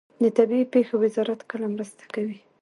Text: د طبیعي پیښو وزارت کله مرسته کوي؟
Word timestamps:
د 0.23 0.25
طبیعي 0.37 0.65
پیښو 0.73 0.95
وزارت 1.03 1.39
کله 1.51 1.65
مرسته 1.75 2.03
کوي؟ 2.13 2.37